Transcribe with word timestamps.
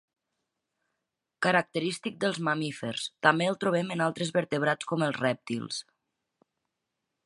Característic 1.47 2.17
dels 2.25 2.41
mamífers, 2.49 3.05
també 3.29 3.51
el 3.53 3.61
trobem 3.65 3.95
en 3.97 4.05
altres 4.09 4.35
vertebrats 4.41 4.93
com 4.93 5.09
els 5.11 5.23
rèptils. 5.27 5.83